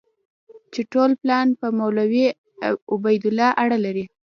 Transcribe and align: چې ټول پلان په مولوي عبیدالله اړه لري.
چې 0.73 0.81
ټول 0.91 1.11
پلان 1.21 1.47
په 1.59 1.67
مولوي 1.79 2.25
عبیدالله 2.93 3.49
اړه 3.63 3.77
لري. 3.85 4.05